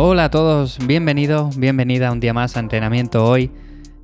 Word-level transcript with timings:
Hola 0.00 0.26
a 0.26 0.30
todos, 0.30 0.78
bienvenido, 0.86 1.50
bienvenida 1.56 2.12
un 2.12 2.20
día 2.20 2.32
más 2.32 2.56
a 2.56 2.60
Entrenamiento 2.60 3.24
Hoy. 3.24 3.50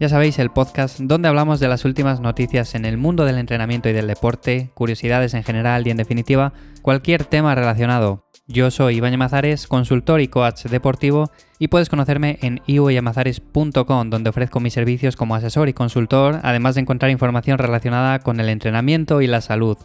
Ya 0.00 0.08
sabéis, 0.08 0.40
el 0.40 0.50
podcast 0.50 0.98
donde 0.98 1.28
hablamos 1.28 1.60
de 1.60 1.68
las 1.68 1.84
últimas 1.84 2.18
noticias 2.18 2.74
en 2.74 2.84
el 2.84 2.98
mundo 2.98 3.24
del 3.24 3.38
entrenamiento 3.38 3.88
y 3.88 3.92
del 3.92 4.08
deporte, 4.08 4.72
curiosidades 4.74 5.34
en 5.34 5.44
general 5.44 5.86
y 5.86 5.90
en 5.90 5.96
definitiva, 5.96 6.52
cualquier 6.82 7.24
tema 7.24 7.54
relacionado. 7.54 8.26
Yo 8.48 8.72
soy 8.72 8.96
Iván 8.96 9.12
Yamazares, 9.12 9.68
consultor 9.68 10.20
y 10.20 10.26
coach 10.26 10.64
deportivo 10.64 11.30
y 11.60 11.68
puedes 11.68 11.88
conocerme 11.88 12.40
en 12.42 12.60
ivoyamazares.com 12.66 14.10
donde 14.10 14.30
ofrezco 14.30 14.58
mis 14.58 14.74
servicios 14.74 15.14
como 15.14 15.36
asesor 15.36 15.68
y 15.68 15.74
consultor, 15.74 16.40
además 16.42 16.74
de 16.74 16.80
encontrar 16.80 17.12
información 17.12 17.56
relacionada 17.56 18.18
con 18.18 18.40
el 18.40 18.48
entrenamiento 18.48 19.22
y 19.22 19.28
la 19.28 19.40
salud. 19.40 19.78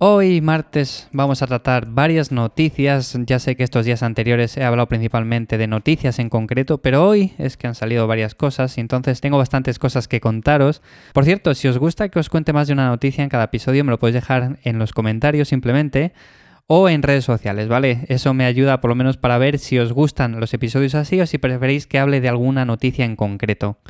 Hoy 0.00 0.40
martes 0.40 1.08
vamos 1.10 1.42
a 1.42 1.48
tratar 1.48 1.86
varias 1.86 2.30
noticias, 2.30 3.18
ya 3.26 3.40
sé 3.40 3.56
que 3.56 3.64
estos 3.64 3.84
días 3.84 4.04
anteriores 4.04 4.56
he 4.56 4.62
hablado 4.62 4.86
principalmente 4.86 5.58
de 5.58 5.66
noticias 5.66 6.20
en 6.20 6.28
concreto, 6.28 6.78
pero 6.78 7.04
hoy 7.04 7.32
es 7.36 7.56
que 7.56 7.66
han 7.66 7.74
salido 7.74 8.06
varias 8.06 8.36
cosas 8.36 8.78
y 8.78 8.80
entonces 8.80 9.20
tengo 9.20 9.38
bastantes 9.38 9.80
cosas 9.80 10.06
que 10.06 10.20
contaros. 10.20 10.82
Por 11.12 11.24
cierto, 11.24 11.52
si 11.56 11.66
os 11.66 11.78
gusta 11.78 12.10
que 12.10 12.20
os 12.20 12.28
cuente 12.28 12.52
más 12.52 12.68
de 12.68 12.74
una 12.74 12.86
noticia 12.86 13.24
en 13.24 13.28
cada 13.28 13.42
episodio 13.42 13.82
me 13.82 13.90
lo 13.90 13.98
podéis 13.98 14.14
dejar 14.14 14.60
en 14.62 14.78
los 14.78 14.92
comentarios 14.92 15.48
simplemente 15.48 16.12
o 16.68 16.88
en 16.88 17.02
redes 17.02 17.24
sociales, 17.24 17.66
¿vale? 17.66 18.06
Eso 18.06 18.32
me 18.34 18.44
ayuda 18.44 18.80
por 18.80 18.90
lo 18.90 18.94
menos 18.94 19.16
para 19.16 19.36
ver 19.36 19.58
si 19.58 19.80
os 19.80 19.92
gustan 19.92 20.38
los 20.38 20.54
episodios 20.54 20.94
así 20.94 21.20
o 21.20 21.26
si 21.26 21.38
preferéis 21.38 21.88
que 21.88 21.98
hable 21.98 22.20
de 22.20 22.28
alguna 22.28 22.64
noticia 22.64 23.04
en 23.04 23.16
concreto. 23.16 23.80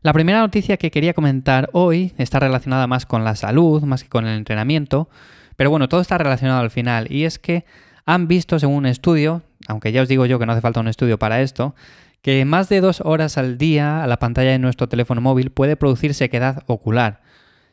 La 0.00 0.14
primera 0.14 0.38
noticia 0.38 0.78
que 0.78 0.90
quería 0.90 1.12
comentar 1.12 1.68
hoy 1.74 2.14
está 2.16 2.38
relacionada 2.38 2.86
más 2.86 3.04
con 3.04 3.22
la 3.22 3.36
salud, 3.36 3.82
más 3.82 4.04
que 4.04 4.08
con 4.08 4.26
el 4.26 4.38
entrenamiento. 4.38 5.10
Pero 5.58 5.70
bueno, 5.70 5.88
todo 5.88 6.00
está 6.00 6.16
relacionado 6.18 6.60
al 6.60 6.70
final 6.70 7.08
y 7.10 7.24
es 7.24 7.40
que 7.40 7.64
han 8.06 8.28
visto 8.28 8.60
según 8.60 8.76
un 8.76 8.86
estudio, 8.86 9.42
aunque 9.66 9.90
ya 9.90 10.02
os 10.02 10.08
digo 10.08 10.24
yo 10.24 10.38
que 10.38 10.46
no 10.46 10.52
hace 10.52 10.60
falta 10.60 10.78
un 10.78 10.86
estudio 10.86 11.18
para 11.18 11.42
esto, 11.42 11.74
que 12.22 12.44
más 12.44 12.68
de 12.68 12.80
dos 12.80 13.02
horas 13.04 13.38
al 13.38 13.58
día 13.58 14.04
a 14.04 14.06
la 14.06 14.20
pantalla 14.20 14.52
de 14.52 14.60
nuestro 14.60 14.88
teléfono 14.88 15.20
móvil 15.20 15.50
puede 15.50 15.74
producir 15.74 16.14
sequedad 16.14 16.62
ocular. 16.68 17.22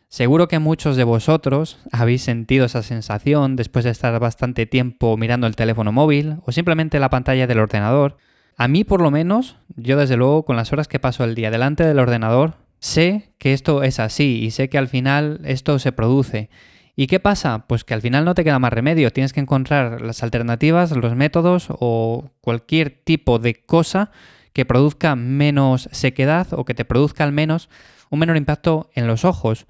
Seguro 0.07 0.47
que 0.47 0.57
muchos 0.57 0.97
de 0.97 1.03
vosotros 1.03 1.77
habéis 1.91 2.23
sentido 2.23 2.65
esa 2.65 2.81
sensación 2.81 3.55
después 3.55 3.85
de 3.85 3.91
estar 3.91 4.19
bastante 4.19 4.65
tiempo 4.65 5.15
mirando 5.15 5.45
el 5.45 5.55
teléfono 5.55 5.91
móvil 5.91 6.37
o 6.43 6.51
simplemente 6.51 6.99
la 6.99 7.11
pantalla 7.11 7.45
del 7.45 7.59
ordenador. 7.59 8.17
A 8.57 8.67
mí 8.67 8.83
por 8.83 8.99
lo 8.99 9.11
menos, 9.11 9.57
yo 9.75 9.95
desde 9.95 10.17
luego 10.17 10.43
con 10.43 10.55
las 10.55 10.73
horas 10.73 10.87
que 10.87 10.99
paso 10.99 11.23
el 11.23 11.35
día 11.35 11.51
delante 11.51 11.85
del 11.85 11.99
ordenador, 11.99 12.55
sé 12.79 13.29
que 13.37 13.53
esto 13.53 13.83
es 13.83 13.99
así 13.99 14.41
y 14.43 14.49
sé 14.49 14.69
que 14.69 14.79
al 14.79 14.87
final 14.87 15.41
esto 15.43 15.77
se 15.77 15.91
produce. 15.91 16.49
¿Y 16.95 17.07
qué 17.07 17.19
pasa? 17.19 17.65
Pues 17.67 17.83
que 17.83 17.93
al 17.93 18.01
final 18.01 18.23
no 18.23 18.35
te 18.35 18.43
queda 18.43 18.59
más 18.59 18.71
remedio, 18.71 19.11
tienes 19.11 19.33
que 19.33 19.41
encontrar 19.41 20.01
las 20.01 20.23
alternativas, 20.23 20.91
los 20.91 21.15
métodos 21.15 21.67
o 21.69 22.31
cualquier 22.41 22.89
tipo 23.03 23.37
de 23.37 23.55
cosa 23.65 24.11
que 24.53 24.65
produzca 24.65 25.17
menos 25.17 25.89
sequedad 25.91 26.47
o 26.51 26.63
que 26.63 26.73
te 26.73 26.85
produzca 26.85 27.25
al 27.25 27.33
menos 27.33 27.69
un 28.09 28.19
menor 28.19 28.37
impacto 28.37 28.89
en 28.93 29.07
los 29.07 29.25
ojos. 29.25 29.67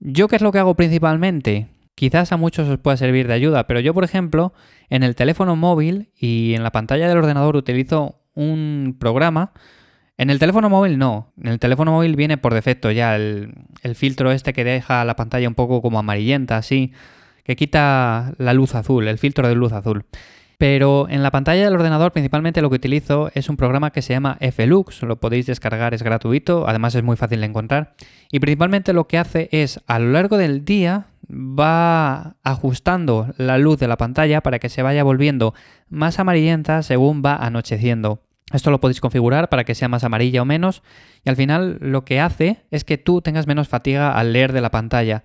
¿Yo 0.00 0.28
qué 0.28 0.36
es 0.36 0.42
lo 0.42 0.52
que 0.52 0.58
hago 0.58 0.74
principalmente? 0.74 1.68
Quizás 1.94 2.32
a 2.32 2.38
muchos 2.38 2.68
os 2.68 2.78
pueda 2.78 2.96
servir 2.96 3.28
de 3.28 3.34
ayuda, 3.34 3.66
pero 3.66 3.80
yo, 3.80 3.92
por 3.92 4.04
ejemplo, 4.04 4.54
en 4.88 5.02
el 5.02 5.14
teléfono 5.14 5.56
móvil 5.56 6.10
y 6.18 6.54
en 6.54 6.62
la 6.62 6.72
pantalla 6.72 7.08
del 7.08 7.18
ordenador 7.18 7.56
utilizo 7.56 8.22
un 8.34 8.96
programa 8.98 9.52
en 10.16 10.30
el 10.30 10.38
teléfono 10.38 10.70
móvil 10.70 10.98
no. 10.98 11.32
En 11.40 11.48
el 11.48 11.58
teléfono 11.58 11.92
móvil 11.92 12.16
viene 12.16 12.38
por 12.38 12.54
defecto 12.54 12.90
ya 12.90 13.16
el, 13.16 13.54
filtro 13.94 14.30
este 14.30 14.52
que 14.52 14.64
deja 14.64 15.04
la 15.04 15.16
pantalla 15.16 15.48
un 15.48 15.54
poco 15.54 15.82
como 15.82 15.98
amarillenta, 15.98 16.56
así, 16.56 16.92
que 17.42 17.56
quita 17.56 18.34
la 18.38 18.54
luz 18.54 18.74
azul, 18.74 19.08
el 19.08 19.18
filtro 19.18 19.48
de 19.48 19.54
luz 19.54 19.72
azul. 19.72 20.04
Pero 20.56 21.08
en 21.10 21.24
la 21.24 21.32
pantalla 21.32 21.64
del 21.64 21.74
ordenador 21.74 22.12
principalmente 22.12 22.62
lo 22.62 22.70
que 22.70 22.76
utilizo 22.76 23.30
es 23.34 23.48
un 23.48 23.56
programa 23.56 23.90
que 23.90 24.02
se 24.02 24.12
llama 24.12 24.38
Flux, 24.52 25.02
lo 25.02 25.18
podéis 25.18 25.46
descargar, 25.46 25.94
es 25.94 26.02
gratuito, 26.04 26.68
además 26.68 26.94
es 26.94 27.02
muy 27.02 27.16
fácil 27.16 27.40
de 27.40 27.46
encontrar. 27.46 27.94
Y 28.30 28.38
principalmente 28.38 28.92
lo 28.92 29.08
que 29.08 29.18
hace 29.18 29.48
es 29.50 29.80
a 29.88 29.98
lo 29.98 30.12
largo 30.12 30.38
del 30.38 30.64
día 30.64 31.08
va 31.28 32.36
ajustando 32.44 33.34
la 33.36 33.58
luz 33.58 33.78
de 33.78 33.88
la 33.88 33.96
pantalla 33.96 34.42
para 34.42 34.60
que 34.60 34.68
se 34.68 34.82
vaya 34.82 35.02
volviendo 35.02 35.54
más 35.88 36.20
amarillenta 36.20 36.82
según 36.82 37.22
va 37.24 37.34
anocheciendo. 37.34 38.23
Esto 38.52 38.70
lo 38.70 38.80
podéis 38.80 39.00
configurar 39.00 39.48
para 39.48 39.64
que 39.64 39.74
sea 39.74 39.88
más 39.88 40.04
amarilla 40.04 40.42
o 40.42 40.44
menos 40.44 40.82
y 41.24 41.30
al 41.30 41.36
final 41.36 41.78
lo 41.80 42.04
que 42.04 42.20
hace 42.20 42.64
es 42.70 42.84
que 42.84 42.98
tú 42.98 43.22
tengas 43.22 43.46
menos 43.46 43.68
fatiga 43.68 44.12
al 44.12 44.32
leer 44.32 44.52
de 44.52 44.60
la 44.60 44.70
pantalla. 44.70 45.24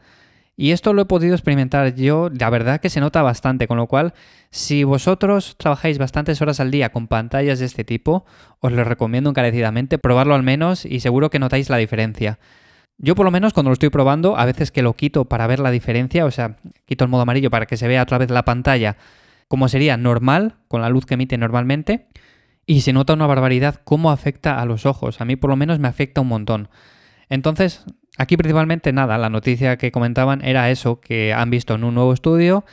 Y 0.56 0.72
esto 0.72 0.94
lo 0.94 1.04
he 1.04 1.06
podido 1.06 1.36
experimentar 1.36 1.96
yo, 1.96 2.30
la 2.38 2.50
verdad 2.50 2.82
que 2.82 2.90
se 2.90 3.00
nota 3.00 3.22
bastante, 3.22 3.68
con 3.68 3.78
lo 3.78 3.88
cual 3.88 4.14
si 4.52 4.84
vosotros 4.84 5.56
trabajáis 5.58 5.98
bastantes 5.98 6.42
horas 6.42 6.60
al 6.60 6.72
día 6.72 6.92
con 6.92 7.08
pantallas 7.08 7.60
de 7.60 7.66
este 7.66 7.86
tipo, 7.86 8.26
os 8.60 8.72
lo 8.72 8.84
recomiendo 8.84 9.30
encarecidamente 9.30 10.00
probarlo 10.00 10.36
al 10.36 10.44
menos 10.44 10.86
y 10.86 11.00
seguro 11.00 11.30
que 11.30 11.40
notáis 11.40 11.70
la 11.70 11.78
diferencia. 11.78 12.40
Yo 12.98 13.16
por 13.16 13.26
lo 13.26 13.32
menos 13.32 13.54
cuando 13.54 13.70
lo 13.70 13.74
estoy 13.74 13.90
probando, 13.90 14.38
a 14.38 14.44
veces 14.44 14.72
que 14.72 14.82
lo 14.82 14.96
quito 14.96 15.26
para 15.26 15.48
ver 15.48 15.60
la 15.60 15.72
diferencia, 15.72 16.26
o 16.26 16.32
sea, 16.32 16.58
quito 16.86 17.06
el 17.06 17.10
modo 17.10 17.22
amarillo 17.22 17.50
para 17.50 17.66
que 17.66 17.78
se 17.78 17.88
vea 17.88 18.04
otra 18.04 18.18
vez 18.18 18.30
la 18.30 18.44
pantalla 18.44 18.98
como 19.50 19.68
sería 19.68 19.98
normal, 19.98 20.56
con 20.68 20.82
la 20.82 20.90
luz 20.90 21.06
que 21.06 21.16
emite 21.16 21.38
normalmente, 21.38 22.06
y 22.70 22.82
se 22.82 22.94
nota 22.94 23.14
una 23.14 23.26
barbaridad 23.26 23.82
cómo 23.84 24.12
afecta 24.12 24.62
a 24.62 24.66
los 24.66 24.86
ojos. 24.86 25.22
A 25.22 25.26
mí 25.26 25.36
por 25.36 25.50
lo 25.50 25.56
menos 25.56 25.80
me 25.80 25.88
afecta 25.88 26.22
un 26.22 26.28
montón. 26.28 26.70
Entonces, 27.28 27.84
aquí 28.16 28.38
principalmente 28.38 28.94
nada, 28.94 29.18
la 29.18 29.32
noticia 29.32 29.76
que 29.78 29.92
comentaban 29.92 30.46
era 30.46 30.70
eso, 30.70 31.00
que 31.02 31.34
han 31.34 31.50
visto 31.50 31.74
en 31.74 31.84
un 31.84 31.96
nuevo 31.96 32.14
estudio 32.14 32.66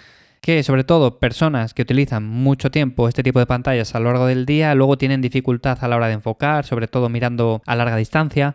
que 0.43 0.63
sobre 0.63 0.85
todo 0.85 1.19
personas 1.19 1.73
que 1.73 1.81
utilizan 1.81 2.29
mucho 2.29 2.71
tiempo 2.71 3.09
este 3.09 3.23
tipo 3.23 3.39
de 3.39 3.47
pantallas 3.47 3.95
a 3.95 4.01
lo 4.01 4.11
largo 4.11 4.27
del 4.27 4.45
día 4.45 4.75
luego 4.75 4.99
tienen 4.99 5.23
dificultad 5.23 5.79
a 5.81 5.89
la 5.89 5.97
hora 5.97 6.09
de 6.09 6.13
enfocar, 6.13 6.67
sobre 6.67 6.89
todo 6.89 7.09
mirando 7.09 7.63
a 7.65 7.75
larga 7.75 7.97
distancia. 7.97 8.55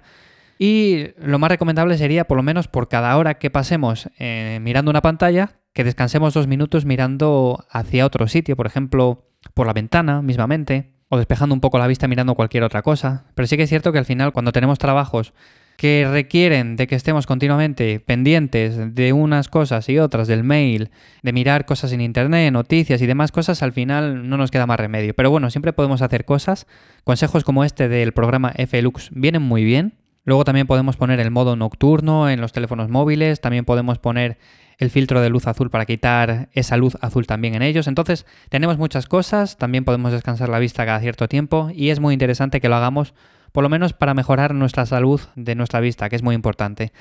Y 0.59 1.07
lo 1.17 1.39
más 1.39 1.49
recomendable 1.49 1.97
sería, 1.97 2.25
por 2.25 2.37
lo 2.37 2.43
menos 2.43 2.67
por 2.67 2.87
cada 2.87 3.17
hora 3.17 3.39
que 3.39 3.49
pasemos 3.49 4.11
eh, 4.19 4.59
mirando 4.61 4.91
una 4.91 5.01
pantalla, 5.01 5.53
que 5.73 5.83
descansemos 5.83 6.35
dos 6.35 6.45
minutos 6.45 6.85
mirando 6.85 7.65
hacia 7.71 8.05
otro 8.05 8.27
sitio, 8.27 8.55
por 8.55 8.67
ejemplo, 8.67 9.25
por 9.55 9.65
la 9.65 9.73
ventana 9.73 10.21
mismamente, 10.21 11.00
o 11.13 11.17
despejando 11.17 11.53
un 11.53 11.59
poco 11.59 11.77
la 11.77 11.87
vista 11.87 12.07
mirando 12.07 12.35
cualquier 12.35 12.63
otra 12.63 12.81
cosa. 12.81 13.25
Pero 13.35 13.45
sí 13.45 13.57
que 13.57 13.63
es 13.63 13.69
cierto 13.69 13.91
que 13.91 13.97
al 13.97 14.05
final 14.05 14.31
cuando 14.31 14.53
tenemos 14.53 14.79
trabajos 14.79 15.33
que 15.75 16.07
requieren 16.09 16.77
de 16.77 16.87
que 16.87 16.95
estemos 16.95 17.27
continuamente 17.27 17.99
pendientes 17.99 18.95
de 18.95 19.11
unas 19.11 19.49
cosas 19.49 19.89
y 19.89 19.99
otras 19.99 20.29
del 20.29 20.45
mail, 20.45 20.89
de 21.21 21.33
mirar 21.33 21.65
cosas 21.65 21.91
en 21.91 21.99
internet, 21.99 22.53
noticias 22.53 23.01
y 23.01 23.07
demás 23.07 23.33
cosas, 23.33 23.61
al 23.61 23.73
final 23.73 24.29
no 24.29 24.37
nos 24.37 24.51
queda 24.51 24.65
más 24.65 24.79
remedio. 24.79 25.13
Pero 25.13 25.29
bueno, 25.29 25.49
siempre 25.49 25.73
podemos 25.73 26.01
hacer 26.01 26.23
cosas. 26.23 26.65
Consejos 27.03 27.43
como 27.43 27.65
este 27.65 27.89
del 27.89 28.13
programa 28.13 28.53
FLux 28.55 29.09
vienen 29.11 29.41
muy 29.41 29.65
bien. 29.65 29.95
Luego 30.23 30.45
también 30.45 30.65
podemos 30.65 30.95
poner 30.95 31.19
el 31.19 31.31
modo 31.31 31.57
nocturno 31.57 32.29
en 32.29 32.39
los 32.39 32.53
teléfonos 32.53 32.87
móviles, 32.87 33.41
también 33.41 33.65
podemos 33.65 33.99
poner 33.99 34.37
el 34.81 34.89
filtro 34.89 35.21
de 35.21 35.29
luz 35.29 35.45
azul 35.45 35.69
para 35.69 35.85
quitar 35.85 36.49
esa 36.53 36.75
luz 36.75 36.97
azul 37.01 37.27
también 37.27 37.53
en 37.53 37.61
ellos. 37.61 37.87
Entonces 37.87 38.25
tenemos 38.49 38.79
muchas 38.79 39.05
cosas, 39.05 39.57
también 39.57 39.85
podemos 39.85 40.11
descansar 40.11 40.49
la 40.49 40.57
vista 40.57 40.87
cada 40.87 40.99
cierto 40.99 41.27
tiempo 41.27 41.69
y 41.71 41.91
es 41.91 41.99
muy 41.99 42.13
interesante 42.13 42.59
que 42.59 42.67
lo 42.67 42.75
hagamos 42.75 43.13
por 43.51 43.61
lo 43.61 43.69
menos 43.69 43.93
para 43.93 44.15
mejorar 44.15 44.55
nuestra 44.55 44.87
salud 44.87 45.21
de 45.35 45.53
nuestra 45.53 45.81
vista, 45.81 46.09
que 46.09 46.15
es 46.15 46.23
muy 46.23 46.33
importante. 46.33 46.93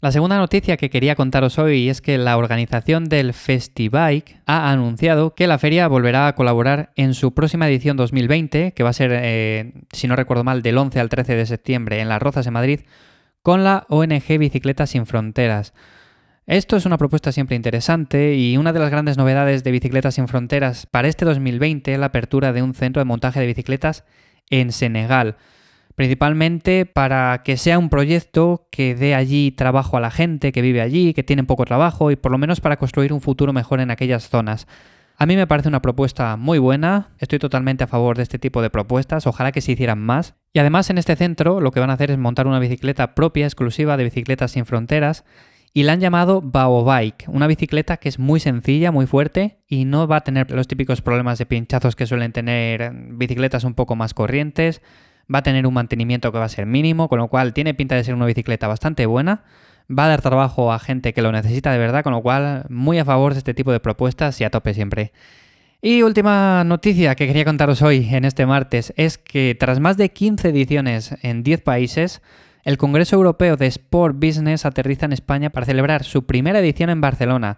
La 0.00 0.12
segunda 0.12 0.38
noticia 0.38 0.76
que 0.76 0.90
quería 0.90 1.16
contaros 1.16 1.58
hoy 1.58 1.88
es 1.88 2.00
que 2.00 2.18
la 2.18 2.36
organización 2.36 3.06
del 3.06 3.34
Festibike 3.34 4.40
ha 4.46 4.70
anunciado 4.70 5.34
que 5.34 5.48
la 5.48 5.58
feria 5.58 5.88
volverá 5.88 6.28
a 6.28 6.36
colaborar 6.36 6.92
en 6.94 7.14
su 7.14 7.34
próxima 7.34 7.66
edición 7.68 7.96
2020, 7.96 8.74
que 8.74 8.82
va 8.84 8.90
a 8.90 8.92
ser, 8.92 9.10
eh, 9.12 9.72
si 9.90 10.06
no 10.06 10.14
recuerdo 10.14 10.44
mal, 10.44 10.62
del 10.62 10.78
11 10.78 11.00
al 11.00 11.08
13 11.08 11.34
de 11.34 11.46
septiembre 11.46 12.00
en 12.00 12.08
Las 12.08 12.22
Rozas, 12.22 12.46
en 12.46 12.52
Madrid, 12.52 12.82
con 13.42 13.64
la 13.64 13.86
ONG 13.88 14.38
Bicicletas 14.38 14.90
Sin 14.90 15.04
Fronteras. 15.04 15.74
Esto 16.48 16.78
es 16.78 16.86
una 16.86 16.96
propuesta 16.96 17.30
siempre 17.30 17.56
interesante 17.56 18.34
y 18.34 18.56
una 18.56 18.72
de 18.72 18.78
las 18.78 18.90
grandes 18.90 19.18
novedades 19.18 19.64
de 19.64 19.70
Bicicletas 19.70 20.14
sin 20.14 20.28
Fronteras 20.28 20.86
para 20.86 21.06
este 21.06 21.26
2020 21.26 21.92
es 21.92 21.98
la 21.98 22.06
apertura 22.06 22.54
de 22.54 22.62
un 22.62 22.72
centro 22.72 23.00
de 23.00 23.04
montaje 23.04 23.38
de 23.38 23.44
bicicletas 23.44 24.06
en 24.48 24.72
Senegal, 24.72 25.36
principalmente 25.94 26.86
para 26.86 27.42
que 27.44 27.58
sea 27.58 27.78
un 27.78 27.90
proyecto 27.90 28.66
que 28.70 28.94
dé 28.94 29.14
allí 29.14 29.50
trabajo 29.50 29.98
a 29.98 30.00
la 30.00 30.10
gente 30.10 30.50
que 30.50 30.62
vive 30.62 30.80
allí, 30.80 31.12
que 31.12 31.22
tiene 31.22 31.44
poco 31.44 31.66
trabajo 31.66 32.10
y 32.10 32.16
por 32.16 32.32
lo 32.32 32.38
menos 32.38 32.62
para 32.62 32.78
construir 32.78 33.12
un 33.12 33.20
futuro 33.20 33.52
mejor 33.52 33.80
en 33.80 33.90
aquellas 33.90 34.30
zonas. 34.30 34.66
A 35.18 35.26
mí 35.26 35.36
me 35.36 35.46
parece 35.46 35.68
una 35.68 35.82
propuesta 35.82 36.38
muy 36.38 36.58
buena, 36.58 37.10
estoy 37.18 37.38
totalmente 37.38 37.84
a 37.84 37.88
favor 37.88 38.16
de 38.16 38.22
este 38.22 38.38
tipo 38.38 38.62
de 38.62 38.70
propuestas, 38.70 39.26
ojalá 39.26 39.52
que 39.52 39.60
se 39.60 39.72
hicieran 39.72 39.98
más. 39.98 40.34
Y 40.54 40.60
además 40.60 40.88
en 40.88 40.96
este 40.96 41.14
centro 41.14 41.60
lo 41.60 41.72
que 41.72 41.80
van 41.80 41.90
a 41.90 41.94
hacer 41.94 42.10
es 42.10 42.16
montar 42.16 42.46
una 42.46 42.58
bicicleta 42.58 43.14
propia, 43.14 43.44
exclusiva 43.44 43.98
de 43.98 44.04
Bicicletas 44.04 44.52
sin 44.52 44.64
Fronteras, 44.64 45.26
y 45.78 45.84
la 45.84 45.92
han 45.92 46.00
llamado 46.00 46.42
Baobike, 46.42 47.26
una 47.28 47.46
bicicleta 47.46 47.98
que 47.98 48.08
es 48.08 48.18
muy 48.18 48.40
sencilla, 48.40 48.90
muy 48.90 49.06
fuerte 49.06 49.58
y 49.68 49.84
no 49.84 50.08
va 50.08 50.16
a 50.16 50.20
tener 50.22 50.50
los 50.50 50.66
típicos 50.66 51.02
problemas 51.02 51.38
de 51.38 51.46
pinchazos 51.46 51.94
que 51.94 52.04
suelen 52.04 52.32
tener 52.32 52.92
bicicletas 53.10 53.62
un 53.62 53.74
poco 53.74 53.94
más 53.94 54.12
corrientes, 54.12 54.82
va 55.32 55.38
a 55.38 55.42
tener 55.44 55.68
un 55.68 55.74
mantenimiento 55.74 56.32
que 56.32 56.38
va 56.38 56.46
a 56.46 56.48
ser 56.48 56.66
mínimo, 56.66 57.08
con 57.08 57.20
lo 57.20 57.28
cual 57.28 57.54
tiene 57.54 57.74
pinta 57.74 57.94
de 57.94 58.02
ser 58.02 58.16
una 58.16 58.26
bicicleta 58.26 58.66
bastante 58.66 59.06
buena, 59.06 59.44
va 59.88 60.06
a 60.06 60.08
dar 60.08 60.20
trabajo 60.20 60.72
a 60.72 60.80
gente 60.80 61.12
que 61.14 61.22
lo 61.22 61.30
necesita 61.30 61.70
de 61.70 61.78
verdad, 61.78 62.02
con 62.02 62.12
lo 62.12 62.22
cual 62.22 62.64
muy 62.70 62.98
a 62.98 63.04
favor 63.04 63.34
de 63.34 63.38
este 63.38 63.54
tipo 63.54 63.70
de 63.70 63.78
propuestas 63.78 64.40
y 64.40 64.42
a 64.42 64.50
tope 64.50 64.74
siempre. 64.74 65.12
Y 65.80 66.02
última 66.02 66.64
noticia 66.64 67.14
que 67.14 67.28
quería 67.28 67.44
contaros 67.44 67.82
hoy, 67.82 68.08
en 68.10 68.24
este 68.24 68.46
martes, 68.46 68.92
es 68.96 69.16
que 69.16 69.56
tras 69.56 69.78
más 69.78 69.96
de 69.96 70.08
15 70.08 70.48
ediciones 70.48 71.14
en 71.22 71.44
10 71.44 71.60
países, 71.60 72.20
el 72.68 72.76
Congreso 72.76 73.16
Europeo 73.16 73.56
de 73.56 73.66
Sport 73.66 74.16
Business 74.22 74.66
aterriza 74.66 75.06
en 75.06 75.14
España 75.14 75.48
para 75.48 75.64
celebrar 75.64 76.04
su 76.04 76.26
primera 76.26 76.58
edición 76.58 76.90
en 76.90 77.00
Barcelona. 77.00 77.56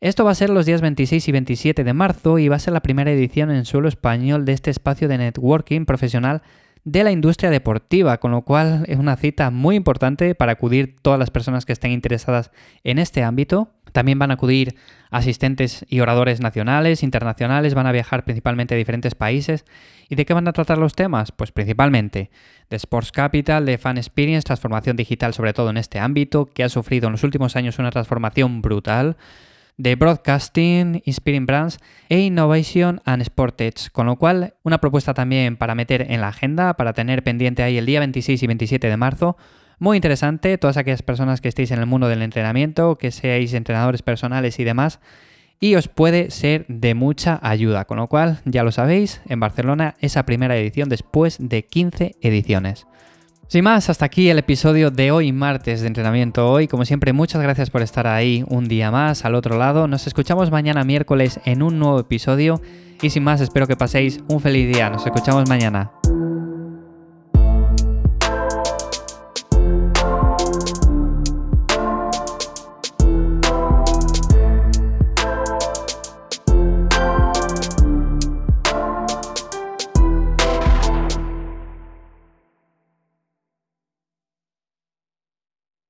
Esto 0.00 0.24
va 0.24 0.30
a 0.30 0.34
ser 0.34 0.48
los 0.48 0.64
días 0.64 0.80
26 0.80 1.28
y 1.28 1.32
27 1.32 1.84
de 1.84 1.92
marzo 1.92 2.38
y 2.38 2.48
va 2.48 2.56
a 2.56 2.58
ser 2.58 2.72
la 2.72 2.80
primera 2.80 3.10
edición 3.10 3.50
en 3.50 3.66
suelo 3.66 3.86
español 3.86 4.46
de 4.46 4.54
este 4.54 4.70
espacio 4.70 5.08
de 5.08 5.18
networking 5.18 5.84
profesional 5.84 6.40
de 6.84 7.04
la 7.04 7.12
industria 7.12 7.50
deportiva, 7.50 8.16
con 8.16 8.30
lo 8.30 8.46
cual 8.46 8.84
es 8.88 8.98
una 8.98 9.16
cita 9.16 9.50
muy 9.50 9.76
importante 9.76 10.34
para 10.34 10.52
acudir 10.52 10.96
todas 11.02 11.18
las 11.18 11.30
personas 11.30 11.66
que 11.66 11.74
estén 11.74 11.90
interesadas 11.90 12.50
en 12.82 12.98
este 12.98 13.24
ámbito. 13.24 13.68
También 13.92 14.18
van 14.18 14.30
a 14.30 14.34
acudir 14.34 14.76
asistentes 15.10 15.84
y 15.88 16.00
oradores 16.00 16.40
nacionales, 16.40 17.02
internacionales, 17.02 17.74
van 17.74 17.86
a 17.86 17.92
viajar 17.92 18.24
principalmente 18.24 18.74
a 18.74 18.78
diferentes 18.78 19.14
países. 19.14 19.64
¿Y 20.08 20.14
de 20.14 20.24
qué 20.24 20.34
van 20.34 20.48
a 20.48 20.52
tratar 20.52 20.78
los 20.78 20.94
temas? 20.94 21.32
Pues 21.32 21.52
principalmente 21.52 22.30
de 22.70 22.76
Sports 22.76 23.12
Capital, 23.12 23.66
de 23.66 23.78
Fan 23.78 23.98
Experience, 23.98 24.44
transformación 24.44 24.96
digital 24.96 25.34
sobre 25.34 25.52
todo 25.52 25.70
en 25.70 25.76
este 25.76 25.98
ámbito, 25.98 26.46
que 26.46 26.64
ha 26.64 26.68
sufrido 26.68 27.06
en 27.06 27.12
los 27.12 27.24
últimos 27.24 27.56
años 27.56 27.78
una 27.78 27.90
transformación 27.90 28.62
brutal 28.62 29.16
de 29.78 29.94
Broadcasting, 29.94 31.02
Inspiring 31.04 31.46
Brands 31.46 31.78
e 32.08 32.20
Innovation 32.20 33.00
and 33.04 33.22
Sportage, 33.24 33.90
con 33.92 34.06
lo 34.06 34.16
cual 34.16 34.54
una 34.62 34.78
propuesta 34.78 35.12
también 35.12 35.56
para 35.56 35.74
meter 35.74 36.06
en 36.10 36.20
la 36.20 36.28
agenda, 36.28 36.74
para 36.74 36.92
tener 36.92 37.22
pendiente 37.22 37.62
ahí 37.62 37.76
el 37.76 37.86
día 37.86 38.00
26 38.00 38.42
y 38.42 38.46
27 38.46 38.88
de 38.88 38.96
marzo. 38.96 39.36
Muy 39.78 39.96
interesante, 39.96 40.56
todas 40.56 40.78
aquellas 40.78 41.02
personas 41.02 41.40
que 41.40 41.48
estéis 41.48 41.70
en 41.70 41.80
el 41.80 41.86
mundo 41.86 42.08
del 42.08 42.22
entrenamiento, 42.22 42.96
que 42.96 43.10
seáis 43.10 43.52
entrenadores 43.52 44.02
personales 44.02 44.58
y 44.58 44.64
demás, 44.64 45.00
y 45.60 45.74
os 45.74 45.88
puede 45.88 46.30
ser 46.30 46.64
de 46.68 46.94
mucha 46.94 47.38
ayuda, 47.42 47.84
con 47.84 47.98
lo 47.98 48.08
cual 48.08 48.40
ya 48.44 48.62
lo 48.62 48.72
sabéis, 48.72 49.20
en 49.26 49.40
Barcelona 49.40 49.94
esa 50.00 50.24
primera 50.24 50.56
edición 50.56 50.88
después 50.88 51.36
de 51.38 51.64
15 51.64 52.16
ediciones. 52.20 52.86
Sin 53.48 53.62
más, 53.62 53.88
hasta 53.90 54.06
aquí 54.06 54.28
el 54.28 54.38
episodio 54.38 54.90
de 54.90 55.12
hoy 55.12 55.30
martes 55.30 55.80
de 55.80 55.86
entrenamiento 55.86 56.50
hoy. 56.50 56.66
Como 56.66 56.84
siempre, 56.84 57.12
muchas 57.12 57.40
gracias 57.40 57.70
por 57.70 57.80
estar 57.80 58.08
ahí 58.08 58.44
un 58.48 58.66
día 58.66 58.90
más 58.90 59.24
al 59.24 59.36
otro 59.36 59.56
lado. 59.56 59.86
Nos 59.86 60.08
escuchamos 60.08 60.50
mañana 60.50 60.82
miércoles 60.82 61.38
en 61.44 61.62
un 61.62 61.78
nuevo 61.78 62.00
episodio. 62.00 62.60
Y 63.00 63.10
sin 63.10 63.22
más, 63.22 63.40
espero 63.40 63.68
que 63.68 63.76
paséis 63.76 64.20
un 64.28 64.40
feliz 64.40 64.74
día. 64.74 64.90
Nos 64.90 65.06
escuchamos 65.06 65.48
mañana. 65.48 65.92